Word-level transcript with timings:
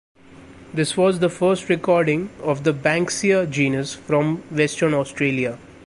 This 0.73 0.97
was 0.97 1.19
the 1.19 1.29
first 1.29 1.69
recording 1.69 2.31
of 2.41 2.63
the 2.63 2.73
"Banksia" 2.73 3.45
genus 3.47 3.93
from 3.93 4.37
Western 4.49 4.95
Australia. 4.95 5.59